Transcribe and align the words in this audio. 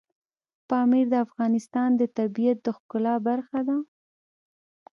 پامیر 0.69 1.05
د 1.13 1.15
افغانستان 1.25 1.89
د 1.97 2.01
طبیعت 2.17 2.57
د 2.63 2.67
ښکلا 2.77 3.15
برخه 3.27 3.59
ده. 3.67 3.77